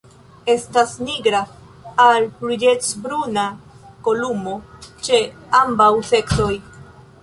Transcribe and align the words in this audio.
Estas 0.53 0.93
nigra 1.07 1.41
al 2.05 2.25
ruĝecbruna 2.47 3.45
kolumo 4.09 4.59
ĉe 4.89 5.25
ambaŭ 5.65 5.93
seksoj. 6.15 6.53